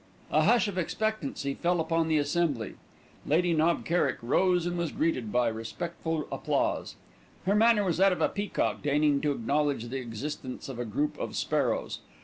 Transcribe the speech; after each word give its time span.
A 0.31 0.45
hush 0.45 0.67
of 0.67 0.79
expectancy 0.79 1.53
fell 1.53 1.79
upon 1.79 2.07
the 2.07 2.17
assembly. 2.17 2.73
Lady 3.23 3.53
Knob 3.53 3.85
Kerrick 3.85 4.17
rose 4.23 4.65
and 4.65 4.75
was 4.75 4.91
greeted 4.91 5.31
by 5.31 5.47
respectful 5.47 6.27
applause. 6.31 6.95
Her 7.45 7.53
manner 7.53 7.83
was 7.83 7.97
that 7.97 8.11
of 8.11 8.19
a 8.19 8.27
peacock 8.27 8.81
deigning 8.81 9.21
to 9.21 9.31
acknowledge 9.31 9.89
the 9.89 9.97
existence 10.01 10.67
of 10.69 10.79
a 10.79 10.85
group 10.85 11.19
of 11.19 11.35
sparrows. 11.35 11.99